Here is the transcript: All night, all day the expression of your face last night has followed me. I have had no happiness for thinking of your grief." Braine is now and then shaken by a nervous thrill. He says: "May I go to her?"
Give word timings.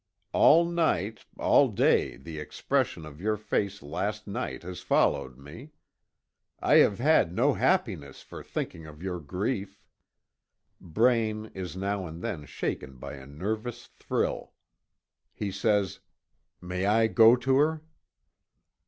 All 0.33 0.65
night, 0.65 1.25
all 1.37 1.67
day 1.67 2.17
the 2.17 2.39
expression 2.39 3.05
of 3.05 3.21
your 3.21 3.37
face 3.37 3.83
last 3.83 4.25
night 4.25 4.63
has 4.63 4.81
followed 4.81 5.37
me. 5.37 5.73
I 6.59 6.77
have 6.77 6.97
had 6.97 7.31
no 7.35 7.53
happiness 7.53 8.23
for 8.23 8.43
thinking 8.43 8.87
of 8.87 9.03
your 9.03 9.19
grief." 9.19 9.79
Braine 10.79 11.51
is 11.53 11.77
now 11.77 12.07
and 12.07 12.19
then 12.23 12.47
shaken 12.47 12.97
by 12.97 13.13
a 13.13 13.27
nervous 13.27 13.85
thrill. 13.85 14.53
He 15.35 15.51
says: 15.51 15.99
"May 16.59 16.87
I 16.87 17.05
go 17.05 17.35
to 17.35 17.57
her?" 17.57 17.83